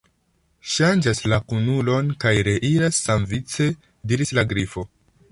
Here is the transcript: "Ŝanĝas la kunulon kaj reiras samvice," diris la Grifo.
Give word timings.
"Ŝanĝas 0.75 1.19
la 1.33 1.37
kunulon 1.51 2.09
kaj 2.23 2.31
reiras 2.47 3.01
samvice," 3.09 3.67
diris 4.13 4.33
la 4.39 4.45
Grifo. 4.55 4.85